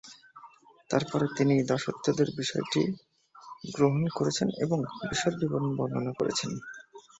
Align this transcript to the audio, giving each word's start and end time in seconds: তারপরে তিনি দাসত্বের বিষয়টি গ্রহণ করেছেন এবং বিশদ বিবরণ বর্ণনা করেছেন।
তারপরে 0.89 1.25
তিনি 1.37 1.53
দাসত্বের 1.69 2.29
বিষয়টি 2.37 2.81
গ্রহণ 3.75 4.03
করেছেন 4.17 4.47
এবং 4.63 4.77
বিশদ 5.01 5.33
বিবরণ 5.41 5.71
বর্ণনা 5.77 6.11
করেছেন। 6.19 6.51